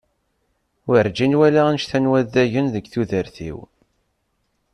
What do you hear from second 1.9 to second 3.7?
n waddagen deg tudert-iw.